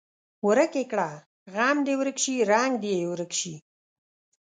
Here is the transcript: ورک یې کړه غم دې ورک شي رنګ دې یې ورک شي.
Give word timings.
ورک 0.47 0.73
یې 0.79 0.85
کړه 0.91 1.09
غم 1.53 1.77
دې 1.87 1.93
ورک 1.99 2.17
شي 2.23 2.35
رنګ 2.51 2.71
دې 2.83 2.91
یې 2.99 3.05
ورک 3.11 3.31
شي. 3.39 3.55